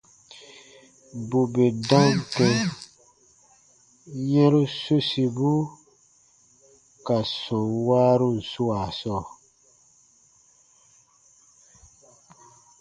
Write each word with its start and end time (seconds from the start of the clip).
Bù 1.29 1.39
bè 1.53 1.65
dam 1.89 2.11
kɛ̃ 2.33 2.51
yɛ̃ru 4.31 4.63
sosibu 4.81 5.51
ka 7.05 7.17
sɔm 7.41 7.65
waarun 7.87 8.37
swaa 8.51 8.87
sɔɔ, 8.99 9.23